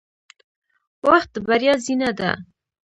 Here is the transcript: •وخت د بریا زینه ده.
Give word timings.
•وخت 1.07 1.29
د 1.35 1.37
بریا 1.47 1.73
زینه 1.85 2.09
ده. 2.19 2.31